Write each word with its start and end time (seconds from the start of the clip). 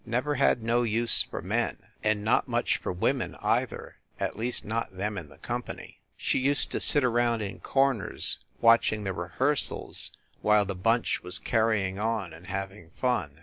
Never 0.03 0.33
had 0.33 0.63
no 0.63 0.81
use 0.81 1.21
for 1.21 1.43
men 1.43 1.77
and 2.03 2.23
not 2.23 2.47
much 2.47 2.77
for 2.77 2.91
women, 2.91 3.35
either, 3.39 3.97
at 4.19 4.35
least 4.35 4.65
not 4.65 4.97
them 4.97 5.15
in 5.15 5.29
the 5.29 5.37
company. 5.37 5.99
She 6.17 6.39
used 6.39 6.71
to 6.71 6.79
sit 6.79 7.03
around 7.03 7.41
in 7.43 7.59
corners 7.59 8.39
watching 8.61 9.03
the 9.03 9.13
rehearsals 9.13 10.09
while 10.41 10.65
the 10.65 10.73
bunch 10.73 11.21
was 11.21 11.37
carrying 11.37 11.99
on 11.99 12.33
and 12.33 12.47
having 12.47 12.89
fun. 12.99 13.37